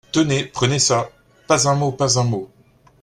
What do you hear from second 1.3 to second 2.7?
pas un mot! pas un mot!